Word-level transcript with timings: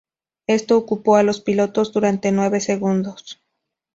Esto 0.47 0.77
ocupó 0.79 1.15
a 1.17 1.21
los 1.21 1.41
pilotos 1.41 1.93
durante 1.93 2.31
nueve 2.31 2.59
segundos. 2.59 3.39